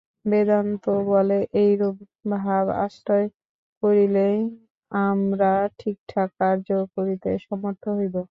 [0.25, 1.97] বেদান্ত বলে, এইরূপ
[2.35, 3.27] ভাব আশ্রয়
[3.83, 4.37] করিলেই
[4.91, 8.15] আমরা ঠিক ঠিক কার্য করিতে সমর্থ হইব।